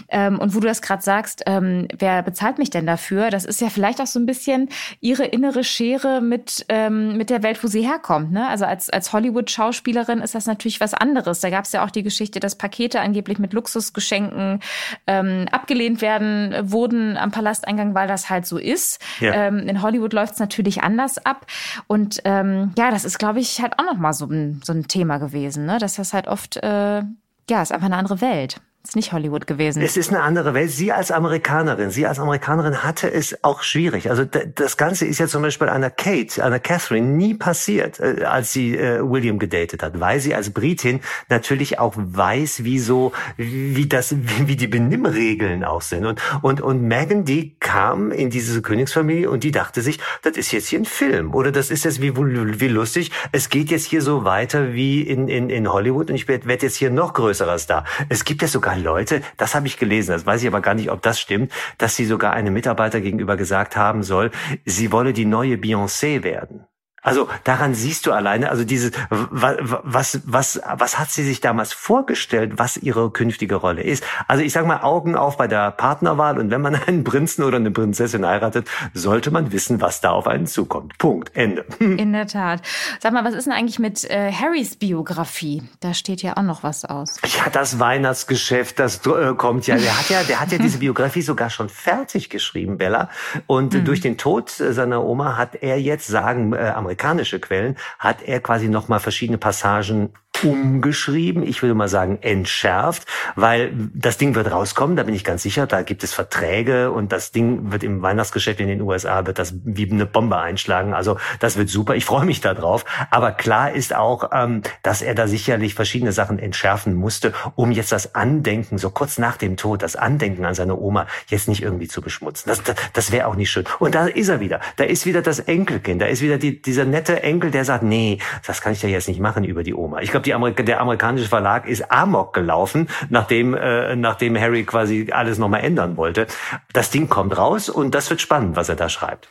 [0.10, 3.30] Ähm, und wo du das gerade sagst, ähm, wer bezahlt mich denn dafür?
[3.30, 4.70] Das ist ja vielleicht auch so ein bisschen
[5.02, 8.32] ihre innere Schere mit, ähm, mit der Welt, wo sie herkommt.
[8.32, 8.48] Ne?
[8.48, 11.39] Also als, als Hollywood-Schauspielerin ist das natürlich was anderes.
[11.39, 14.60] Da gab es ja auch die Geschichte, dass Pakete angeblich mit Luxusgeschenken
[15.08, 19.00] ähm, abgelehnt werden, wurden am Palasteingang, weil das halt so ist.
[19.20, 19.34] Ja.
[19.34, 21.48] Ähm, in Hollywood läuft es natürlich anders ab.
[21.88, 25.18] Und ähm, ja, das ist, glaube ich, halt auch nochmal so ein, so ein Thema
[25.18, 25.80] gewesen, ne?
[25.80, 27.02] dass das halt oft äh,
[27.50, 29.82] ja, ist einfach eine andere Welt ist nicht Hollywood gewesen.
[29.82, 30.70] Es ist eine andere Welt.
[30.70, 34.10] Sie als Amerikanerin, sie als Amerikanerin hatte es auch schwierig.
[34.10, 38.54] Also das Ganze ist ja zum Beispiel einer Kate, einer Catherine nie passiert, äh, als
[38.54, 43.88] sie äh, William gedatet hat, weil sie als Britin natürlich auch weiß, wie so, wie
[43.88, 46.06] das, wie die Benimmregeln auch sind.
[46.06, 50.54] Und und und Megan, die kam in diese Königsfamilie und die dachte sich, das ist
[50.54, 53.12] jetzt hier ein Film oder das ist jetzt wie, wie lustig.
[53.34, 56.64] Es geht jetzt hier so weiter wie in, in, in Hollywood und ich werde werd
[56.64, 57.84] jetzt hier noch größerer Star.
[58.08, 60.90] Es gibt ja sogar Leute, das habe ich gelesen, das weiß ich aber gar nicht,
[60.90, 64.32] ob das stimmt, dass sie sogar einem Mitarbeiter gegenüber gesagt haben soll,
[64.64, 66.66] sie wolle die neue Beyoncé werden.
[67.06, 72.54] Also daran siehst du alleine, also dieses, was, was, was hat sie sich damals vorgestellt,
[72.56, 74.04] was ihre künftige Rolle ist?
[74.28, 77.58] Also ich sage mal Augen auf bei der Partnerwahl und wenn man einen Prinzen oder
[77.58, 80.98] eine Prinzessin heiratet, sollte man wissen, was da auf einen zukommt.
[80.98, 81.32] Punkt.
[81.36, 81.65] Ende.
[81.80, 82.62] In der Tat.
[83.00, 85.62] Sag mal, was ist denn eigentlich mit äh, Harrys Biografie?
[85.82, 87.18] Da steht ja auch noch was aus.
[87.38, 89.78] Ja, das Weihnachtsgeschäft, das äh, kommt ja.
[89.78, 93.10] Der hat ja, der hat ja diese Biografie sogar schon fertig geschrieben, Bella.
[93.46, 93.86] Und mhm.
[93.86, 98.70] durch den Tod seiner Oma hat er jetzt sagen, äh, amerikanische Quellen, hat er quasi
[98.70, 105.04] nochmal verschiedene Passagen umgeschrieben, ich würde mal sagen entschärft, weil das Ding wird rauskommen, da
[105.04, 108.67] bin ich ganz sicher, da gibt es Verträge und das Ding wird im Weihnachtsgeschäft in
[108.67, 112.41] den USA, wird das wie eine Bombe einschlagen, also das wird super, ich freue mich
[112.41, 117.34] da drauf, aber klar ist auch, ähm, dass er da sicherlich verschiedene Sachen entschärfen musste,
[117.56, 121.48] um jetzt das Andenken, so kurz nach dem Tod, das Andenken an seine Oma jetzt
[121.48, 123.65] nicht irgendwie zu beschmutzen, das, das, das wäre auch nicht schön.
[123.80, 126.86] Und da ist er wieder, da ist wieder das Enkelkind, da ist wieder die, dieser
[126.86, 130.02] nette Enkel, der sagt, nee, das kann ich ja jetzt nicht machen über die Oma.
[130.02, 135.10] Ich glaube, die Amerik der amerikanische Verlag ist amok gelaufen, nachdem, äh, nachdem Harry quasi
[135.12, 136.28] alles nochmal ändern wollte.
[136.74, 139.30] Das Ding kommt raus und das wird spannend, was er da schreibt.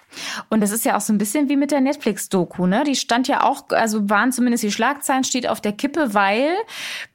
[0.48, 2.85] Und das ist ja auch so ein bisschen wie mit der Netflix-Doku, ne?
[2.85, 6.50] Die stand ja auch, also waren zumindest die Schlagzeilen, steht auf der Kippe, weil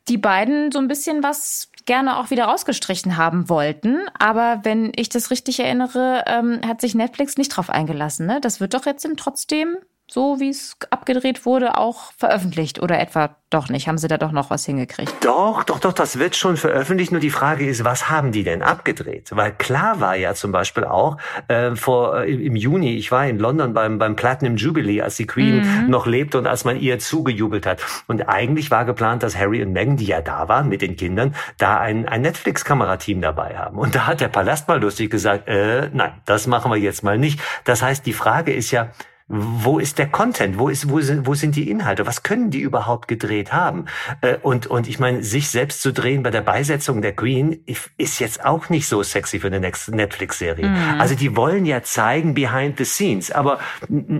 [0.07, 3.97] die beiden so ein bisschen was gerne auch wieder rausgestrichen haben wollten.
[4.17, 8.25] Aber wenn ich das richtig erinnere, ähm, hat sich Netflix nicht drauf eingelassen.
[8.25, 8.39] Ne?
[8.41, 9.77] Das wird doch jetzt trotzdem
[10.09, 13.87] so wie es abgedreht wurde, auch veröffentlicht oder etwa doch nicht?
[13.87, 15.13] Haben Sie da doch noch was hingekriegt?
[15.23, 17.11] Doch, doch, doch, das wird schon veröffentlicht.
[17.11, 19.29] Nur die Frage ist, was haben die denn abgedreht?
[19.31, 21.17] Weil klar war ja zum Beispiel auch
[21.47, 25.27] äh, vor äh, im Juni, ich war in London beim beim Platinum Jubilee, als die
[25.27, 25.89] Queen mhm.
[25.89, 27.81] noch lebte und als man ihr zugejubelt hat.
[28.07, 31.35] Und eigentlich war geplant, dass Harry und Meghan, die ja da waren mit den Kindern,
[31.57, 33.77] da ein, ein Netflix-Kamerateam dabei haben.
[33.77, 37.17] Und da hat der Palast mal lustig gesagt, äh, nein, das machen wir jetzt mal
[37.17, 37.39] nicht.
[37.63, 38.89] Das heißt, die Frage ist ja,
[39.29, 40.57] wo ist der Content?
[40.57, 42.07] Wo ist, wo sind, wo sind die Inhalte?
[42.07, 43.85] Was können die überhaupt gedreht haben?
[44.21, 47.63] Äh, und, und ich meine, sich selbst zu drehen bei der Beisetzung der Queen
[47.97, 50.67] ist jetzt auch nicht so sexy für eine Netflix-Serie.
[50.67, 50.99] Mhm.
[50.99, 53.31] Also die wollen ja zeigen behind the scenes.
[53.31, 53.59] Aber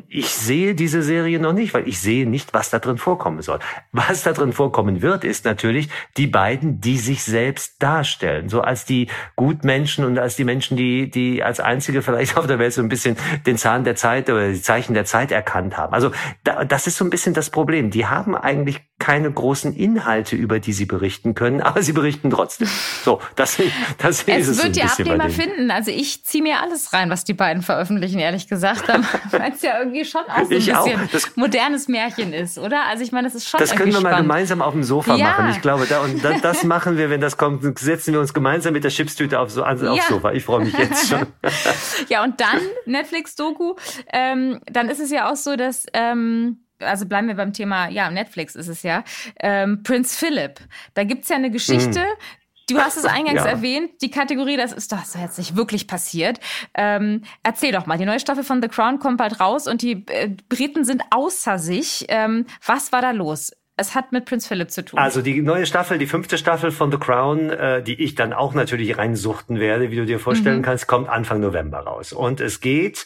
[0.08, 3.58] ich sehe diese Serie noch nicht, weil ich sehe nicht, was da drin vorkommen soll.
[3.91, 8.48] Was da drin vorkommen wird, ist natürlich die beiden, die sich selbst darstellen.
[8.48, 12.60] So als die Gutmenschen und als die Menschen, die, die als einzige vielleicht auf der
[12.60, 13.17] Welt so ein bisschen
[13.48, 15.93] den Zahn der Zeit oder die Zeichen der Zeit erkannt haben.
[15.93, 16.12] Also
[16.43, 17.91] da, das ist so ein bisschen das Problem.
[17.91, 22.67] Die haben eigentlich keine großen Inhalte, über die sie berichten können, aber sie berichten trotzdem.
[23.03, 23.57] So, das,
[23.97, 25.71] das es ist es wird ja Abnehmer finden.
[25.71, 28.88] Also ich ziehe mir alles rein, was die beiden veröffentlichen, ehrlich gesagt,
[29.31, 32.85] weil es ja irgendwie schon auch so ein ich bisschen das, modernes Märchen ist, oder?
[32.88, 34.12] Also ich meine, das ist schon Das können wir spannend.
[34.12, 35.29] mal gemeinsam auf dem Sofa ja.
[35.29, 35.51] machen.
[35.51, 38.73] Ich glaube, da, und das, das machen wir, wenn das kommt, setzen wir uns gemeinsam
[38.73, 40.03] mit der Chipstüte auf, so, aufs ja.
[40.09, 40.33] Sofa.
[40.33, 41.25] Ich freue mich jetzt schon.
[42.09, 43.75] ja, und dann Netflix-Doku,
[44.12, 48.10] ähm, dann ist es ja auch so, dass ähm, also bleiben wir beim Thema, ja,
[48.10, 49.04] Netflix ist es ja,
[49.39, 50.60] ähm, Prinz Philip.
[50.94, 52.39] Da gibt's ja eine Geschichte, mm.
[52.70, 53.48] Du hast es eingangs ja.
[53.48, 56.39] erwähnt, die Kategorie, das ist doch jetzt nicht wirklich passiert.
[56.76, 60.06] Ähm, erzähl doch mal, die neue Staffel von The Crown kommt bald raus und die
[60.08, 62.06] äh, Briten sind außer sich.
[62.10, 63.52] Ähm, was war da los?
[63.80, 65.00] Es hat mit Prince Philip zu tun.
[65.00, 68.54] Also die neue Staffel, die fünfte Staffel von The Crown, äh, die ich dann auch
[68.54, 70.63] natürlich reinsuchten werde, wie du dir vorstellen mhm.
[70.63, 72.12] kannst, kommt Anfang November raus.
[72.12, 73.06] Und es geht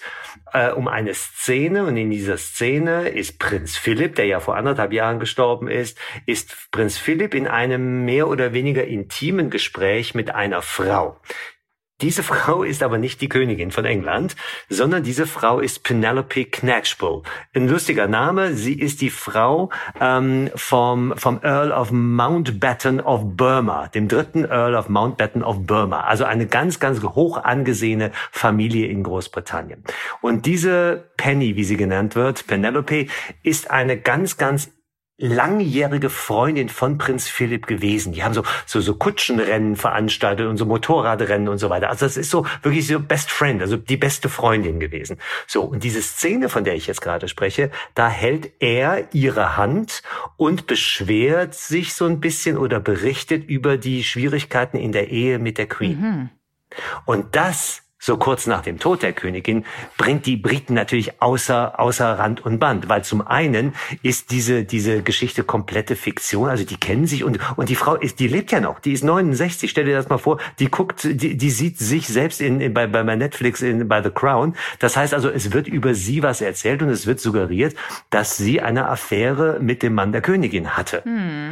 [0.51, 4.93] äh, um eine Szene und in dieser Szene ist Prinz Philip, der ja vor anderthalb
[4.93, 10.61] Jahren gestorben ist, ist Prinz Philip in einem mehr oder weniger intimen Gespräch mit einer
[10.61, 11.19] Frau.
[12.03, 14.35] Diese Frau ist aber nicht die Königin von England,
[14.67, 17.21] sondern diese Frau ist Penelope Knatchbull.
[17.55, 18.55] Ein lustiger Name.
[18.55, 19.69] Sie ist die Frau
[20.01, 26.01] ähm, vom, vom Earl of Mountbatten of Burma, dem dritten Earl of Mountbatten of Burma.
[26.01, 29.81] Also eine ganz, ganz hoch angesehene Familie in Großbritannien.
[30.19, 33.07] Und diese Penny, wie sie genannt wird, Penelope,
[33.43, 34.73] ist eine ganz, ganz
[35.23, 38.11] langjährige Freundin von Prinz Philipp gewesen.
[38.11, 41.89] Die haben so, so, so Kutschenrennen veranstaltet und so Motorradrennen und so weiter.
[41.89, 45.17] Also das ist so wirklich so Best Friend, also die beste Freundin gewesen.
[45.47, 45.61] So.
[45.61, 50.03] Und diese Szene, von der ich jetzt gerade spreche, da hält er ihre Hand
[50.35, 55.57] und beschwert sich so ein bisschen oder berichtet über die Schwierigkeiten in der Ehe mit
[55.57, 56.01] der Queen.
[56.01, 56.29] Mhm.
[57.05, 59.63] Und das so kurz nach dem Tod der Königin,
[59.97, 62.89] bringt die Briten natürlich außer, außer Rand und Band.
[62.89, 67.69] Weil zum einen ist diese, diese Geschichte komplette Fiktion, also die kennen sich und, und
[67.69, 70.39] die Frau ist, die lebt ja noch, die ist 69, stell dir das mal vor,
[70.59, 74.09] die guckt, die, die sieht sich selbst in, in bei, bei Netflix in, bei The
[74.09, 74.53] Crown.
[74.79, 77.73] Das heißt also, es wird über sie was erzählt und es wird suggeriert,
[78.09, 81.05] dass sie eine Affäre mit dem Mann der Königin hatte.
[81.05, 81.51] Hm.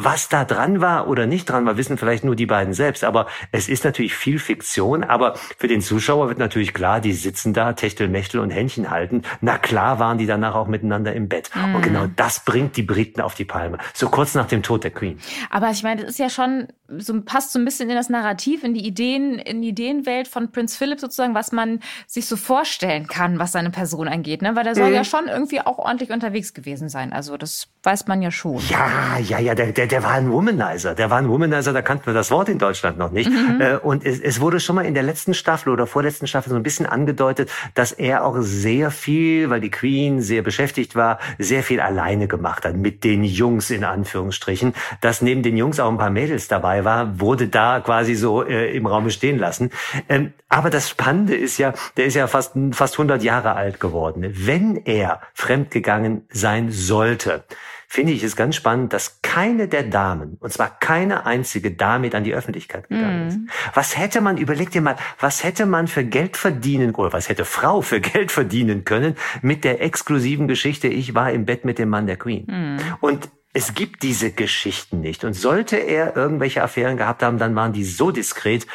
[0.00, 3.04] Was da dran war oder nicht dran war, wissen vielleicht nur die beiden selbst.
[3.04, 5.02] Aber es ist natürlich viel Fiktion.
[5.02, 9.22] Aber für den Zuschauer wird natürlich klar, die sitzen da, Techtelmechtel und Händchen halten.
[9.40, 11.50] Na klar waren die danach auch miteinander im Bett.
[11.54, 11.74] Mhm.
[11.74, 13.78] Und genau das bringt die Briten auf die Palme.
[13.92, 15.18] So kurz nach dem Tod der Queen.
[15.50, 18.62] Aber ich meine, das ist ja schon, so passt so ein bisschen in das Narrativ,
[18.62, 23.08] in die Ideen, in die Ideenwelt von Prinz Philip sozusagen, was man sich so vorstellen
[23.08, 24.42] kann, was seine Person angeht.
[24.42, 24.54] Ne?
[24.54, 24.94] Weil der soll mhm.
[24.94, 27.12] ja schon irgendwie auch ordentlich unterwegs gewesen sein.
[27.12, 28.62] Also das weiß man ja schon.
[28.68, 30.94] Ja, ja, ja, der, der, der war ein Womanizer.
[30.94, 33.30] Der war ein Womanizer, da kannten wir das Wort in Deutschland noch nicht.
[33.30, 33.60] Mhm.
[33.60, 36.56] Äh, und es, es wurde schon mal in der letzten Staffel oder vorletzten Staffel so
[36.56, 41.62] ein bisschen angedeutet, dass er auch sehr viel, weil die Queen sehr beschäftigt war, sehr
[41.62, 44.74] viel alleine gemacht hat mit den Jungs in Anführungsstrichen.
[45.00, 48.76] Dass neben den Jungs auch ein paar Mädels dabei war, wurde da quasi so äh,
[48.76, 49.70] im Raum stehen lassen.
[50.08, 54.24] Ähm, aber das Spannende ist ja, der ist ja fast, fast 100 Jahre alt geworden.
[54.34, 57.44] Wenn er fremdgegangen sein sollte,
[57.90, 62.22] finde ich es ganz spannend, dass keine der Damen, und zwar keine einzige damit an
[62.22, 63.28] die Öffentlichkeit gegangen mm.
[63.28, 63.38] ist.
[63.74, 67.46] Was hätte man, überleg dir mal, was hätte man für Geld verdienen, oder was hätte
[67.46, 71.88] Frau für Geld verdienen können mit der exklusiven Geschichte, ich war im Bett mit dem
[71.88, 72.44] Mann der Queen.
[72.46, 72.76] Mm.
[73.00, 75.24] Und es gibt diese Geschichten nicht.
[75.24, 78.66] Und sollte er irgendwelche Affären gehabt haben, dann waren die so diskret,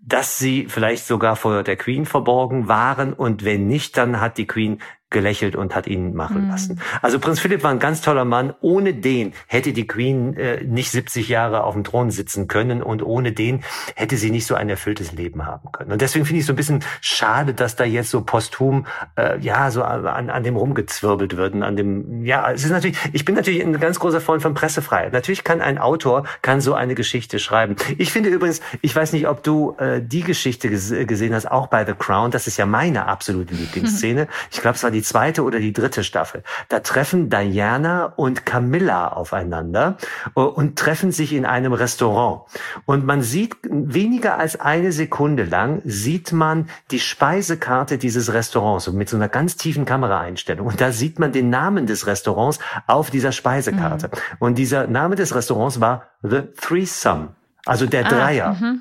[0.00, 3.12] dass sie vielleicht sogar vor der Queen verborgen waren.
[3.12, 4.80] Und wenn nicht, dann hat die Queen
[5.14, 6.50] gelächelt und hat ihn machen mhm.
[6.50, 6.80] lassen.
[7.00, 8.52] Also Prinz Philipp war ein ganz toller Mann.
[8.60, 13.02] Ohne den hätte die Queen äh, nicht 70 Jahre auf dem Thron sitzen können und
[13.02, 13.62] ohne den
[13.94, 15.92] hätte sie nicht so ein erfülltes Leben haben können.
[15.92, 19.70] Und deswegen finde ich so ein bisschen schade, dass da jetzt so posthum äh, ja
[19.70, 21.54] so an, an dem rumgezwirbelt wird.
[21.54, 25.12] an dem ja, es ist natürlich, ich bin natürlich ein ganz großer Freund von Pressefreiheit.
[25.12, 27.76] Natürlich kann ein Autor kann so eine Geschichte schreiben.
[27.98, 31.86] Ich finde übrigens, ich weiß nicht, ob du äh, die Geschichte gesehen hast, auch bei
[31.86, 32.32] The Crown.
[32.32, 34.26] Das ist ja meine absolute Lieblingsszene.
[34.50, 36.42] Ich glaube, es war die zweite oder die dritte Staffel.
[36.68, 39.96] Da treffen Diana und Camilla aufeinander
[40.34, 42.42] äh, und treffen sich in einem Restaurant.
[42.86, 49.08] Und man sieht weniger als eine Sekunde lang sieht man die Speisekarte dieses Restaurants mit
[49.08, 50.66] so einer ganz tiefen Kameraeinstellung.
[50.66, 54.08] Und da sieht man den Namen des Restaurants auf dieser Speisekarte.
[54.08, 54.36] Mhm.
[54.38, 57.34] Und dieser Name des Restaurants war The Threesome.
[57.66, 58.56] Also der ah, Dreier.
[58.60, 58.74] Ah,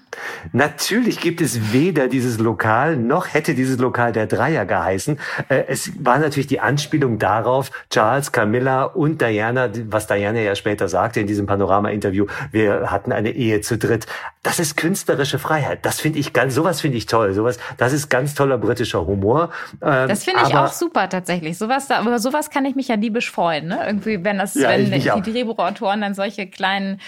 [0.52, 5.20] Natürlich gibt es weder dieses Lokal, noch hätte dieses Lokal der Dreier geheißen.
[5.48, 10.90] Äh, es war natürlich die Anspielung darauf, Charles, Camilla und Diana, was Diana ja später
[10.90, 14.06] sagte in diesem Panorama-Interview, wir hatten eine Ehe zu dritt.
[14.42, 15.86] Das ist künstlerische Freiheit.
[15.86, 17.34] Das finde ich ganz, sowas finde ich toll.
[17.34, 19.52] Sowas, das ist ganz toller britischer Humor.
[19.82, 21.58] Ähm, das finde ich auch super tatsächlich.
[21.58, 23.68] Sowas da, über sowas kann ich mich ja liebisch freuen.
[23.68, 23.80] Ne?
[23.88, 27.00] Irgendwie, wenn das, ja, wenn die Drehbuchautoren dann solche kleinen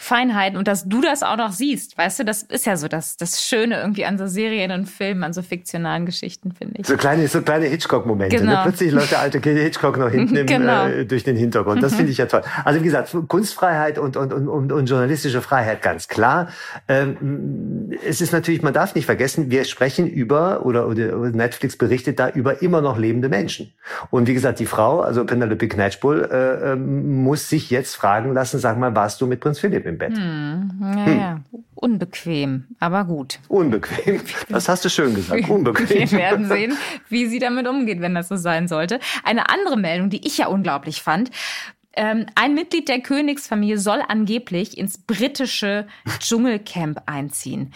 [0.00, 3.18] Feinheiten und dass du das auch noch siehst, weißt du, das ist ja so das,
[3.18, 6.86] das Schöne irgendwie an so Serien und Filmen, an so fiktionalen Geschichten, finde ich.
[6.86, 8.34] So kleine, so kleine Hitchcock-Momente.
[8.34, 8.40] Ne?
[8.40, 8.52] Genau.
[8.52, 8.62] Ne?
[8.62, 10.86] Plötzlich läuft der alte Hitchcock noch hinten im, genau.
[10.86, 11.82] äh, durch den Hintergrund.
[11.82, 12.40] Das finde ich ja toll.
[12.64, 16.48] Also wie gesagt, Kunstfreiheit und, und, und, und, journalistische Freiheit ganz klar.
[16.88, 22.18] Ähm, es ist natürlich, man darf nicht vergessen, wir sprechen über, oder, oder Netflix berichtet
[22.18, 23.70] da über immer noch lebende Menschen.
[24.10, 28.58] Und wie gesagt, die Frau, also Penelope Knatschbull, äh, äh, muss sich jetzt fragen lassen,
[28.58, 30.16] sag mal, warst du mit Prinz Philipp im Bett.
[30.16, 31.18] Hm, ja, hm.
[31.18, 31.40] ja.
[31.74, 33.38] Unbequem, aber gut.
[33.48, 34.20] Unbequem.
[34.48, 35.48] Das hast du schön gesagt.
[35.48, 36.10] Unbequem.
[36.10, 36.76] Wir werden sehen,
[37.08, 39.00] wie sie damit umgeht, wenn das so sein sollte.
[39.24, 41.30] Eine andere Meldung, die ich ja unglaublich fand.
[41.96, 45.88] Ähm, ein Mitglied der Königsfamilie soll angeblich ins britische
[46.20, 47.72] Dschungelcamp einziehen.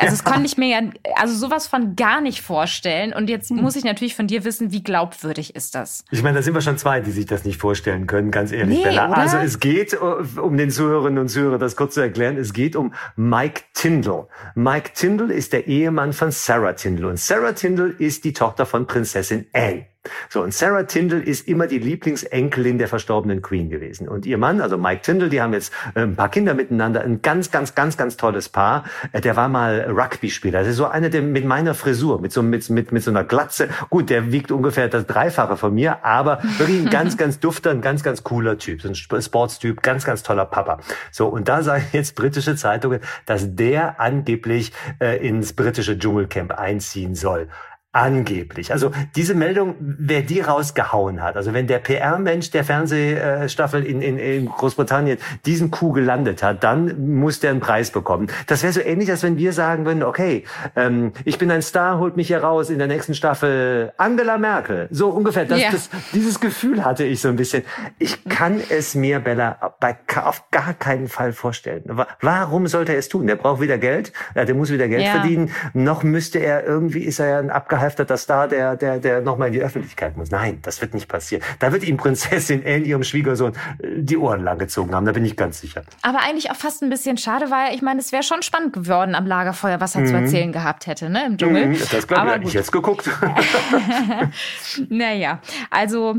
[0.00, 0.80] Also das konnte ich mir ja,
[1.16, 3.12] also sowas von gar nicht vorstellen.
[3.12, 6.04] Und jetzt muss ich natürlich von dir wissen, wie glaubwürdig ist das?
[6.10, 8.78] Ich meine, da sind wir schon zwei, die sich das nicht vorstellen können, ganz ehrlich,
[8.78, 8.98] nee?
[8.98, 9.96] Also es geht, äh,
[10.40, 14.28] um den Zuhörerinnen und Zuhörern das kurz zu erklären, es geht um Mike Tyndall.
[14.54, 17.10] Mike Tyndall ist der Ehemann von Sarah Tyndall.
[17.10, 19.86] Und Sarah Tyndall ist die Tochter von Prinzessin Anne.
[20.28, 24.08] So, und Sarah Tyndall ist immer die Lieblingsenkelin der verstorbenen Queen gewesen.
[24.08, 27.22] Und ihr Mann, also Mike Tyndall, die haben jetzt äh, ein paar Kinder miteinander, ein
[27.22, 28.84] ganz, ganz, ganz, ganz tolles Paar.
[29.12, 30.60] Äh, der war mal Rugby-Spieler.
[30.60, 33.24] Das ist so einer, der mit meiner Frisur, mit so, mit, mit, mit so einer
[33.24, 33.68] Glatze.
[33.90, 37.80] Gut, der wiegt ungefähr das Dreifache von mir, aber wirklich ein ganz, ganz dufter, ein
[37.80, 38.82] ganz, ganz cooler Typ.
[38.82, 40.78] So ein Sportstyp, ganz, ganz toller Papa.
[41.10, 47.14] So, und da sagen jetzt britische Zeitungen, dass der angeblich äh, ins britische Dschungelcamp einziehen
[47.14, 47.48] soll.
[47.92, 48.70] Angeblich.
[48.70, 54.18] Also diese Meldung, wer die rausgehauen hat, also wenn der PR-Mensch der Fernsehstaffel in, in,
[54.18, 58.26] in Großbritannien diesen Coup gelandet hat, dann muss der einen Preis bekommen.
[58.46, 60.44] Das wäre so ähnlich, als wenn wir sagen würden, okay,
[60.76, 64.88] ähm, ich bin ein Star, holt mich hier raus in der nächsten Staffel Angela Merkel.
[64.90, 65.46] So ungefähr.
[65.46, 65.70] Das, ja.
[65.70, 67.62] das, dieses Gefühl hatte ich so ein bisschen.
[67.98, 71.84] Ich kann es mir, Bella, bei, auf gar keinen Fall vorstellen.
[72.20, 73.26] Warum sollte er es tun?
[73.26, 75.12] Der braucht wieder Geld, der muss wieder Geld ja.
[75.12, 75.52] verdienen.
[75.72, 79.48] Noch müsste er irgendwie, ist er ja ein Abgehaltener abgehalfterter Star, der, der, der nochmal
[79.48, 80.30] in die Öffentlichkeit muss.
[80.30, 81.42] Nein, das wird nicht passieren.
[81.58, 85.06] Da wird ihm Prinzessin Anne, ihrem Schwiegersohn, äh, die Ohren langgezogen haben.
[85.06, 85.82] Da bin ich ganz sicher.
[86.02, 89.14] Aber eigentlich auch fast ein bisschen schade, weil ich meine, es wäre schon spannend geworden
[89.14, 90.06] am Lagerfeuer, was er mhm.
[90.06, 91.66] zu erzählen gehabt hätte, ne, im Dschungel.
[91.66, 93.08] Mhm, das glaube ich, ich jetzt geguckt.
[94.88, 96.16] naja, also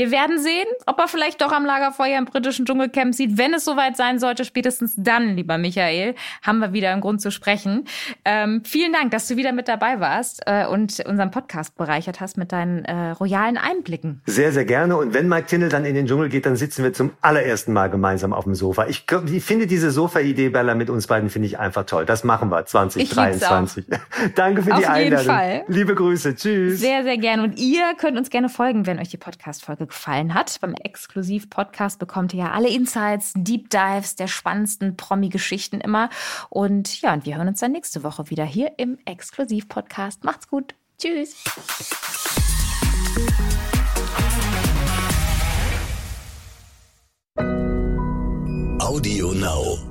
[0.00, 3.36] wir werden sehen, ob er vielleicht doch am Lagerfeuer im britischen Dschungelcamp sieht.
[3.36, 7.30] Wenn es soweit sein sollte, spätestens dann, lieber Michael, haben wir wieder einen Grund zu
[7.30, 7.84] sprechen.
[8.24, 12.38] Ähm, vielen Dank, dass du wieder mit dabei warst äh, und unseren Podcast bereichert hast
[12.38, 14.22] mit deinen äh, royalen Einblicken.
[14.24, 14.96] Sehr, sehr gerne.
[14.96, 17.90] Und wenn Mike Tindall dann in den Dschungel geht, dann sitzen wir zum allerersten Mal
[17.90, 18.86] gemeinsam auf dem Sofa.
[18.86, 22.06] Ich, ich finde diese Sofa-Idee, Bella, mit uns beiden finde ich einfach toll.
[22.06, 23.84] Das machen wir 2023.
[24.34, 25.26] Danke für auf die Einladung.
[25.26, 25.64] Fall.
[25.68, 26.36] Liebe Grüße.
[26.36, 26.80] Tschüss.
[26.80, 27.42] Sehr, sehr gerne.
[27.42, 30.58] Und ihr könnt uns gerne folgen, wenn euch die Podcast-Folge gefallen hat.
[30.60, 36.08] Beim Exklusiv-Podcast bekommt ihr ja alle Insights, Deep Dives der spannendsten Promi-Geschichten immer.
[36.48, 40.24] Und ja, und wir hören uns dann nächste Woche wieder hier im Exklusiv-Podcast.
[40.24, 40.74] Macht's gut.
[40.98, 41.36] Tschüss.
[48.78, 49.89] Audio Now.